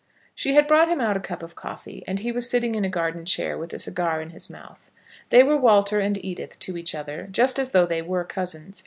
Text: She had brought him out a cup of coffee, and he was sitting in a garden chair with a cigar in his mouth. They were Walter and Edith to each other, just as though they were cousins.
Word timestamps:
She 0.33 0.55
had 0.55 0.65
brought 0.65 0.89
him 0.89 0.99
out 0.99 1.15
a 1.15 1.19
cup 1.19 1.43
of 1.43 1.53
coffee, 1.55 2.03
and 2.07 2.17
he 2.17 2.31
was 2.31 2.49
sitting 2.49 2.73
in 2.73 2.83
a 2.83 2.89
garden 2.89 3.23
chair 3.23 3.55
with 3.55 3.71
a 3.71 3.77
cigar 3.77 4.19
in 4.19 4.31
his 4.31 4.49
mouth. 4.49 4.89
They 5.29 5.43
were 5.43 5.55
Walter 5.57 5.99
and 5.99 6.17
Edith 6.25 6.57
to 6.61 6.75
each 6.75 6.95
other, 6.95 7.27
just 7.29 7.59
as 7.59 7.69
though 7.69 7.85
they 7.85 8.01
were 8.01 8.23
cousins. 8.23 8.79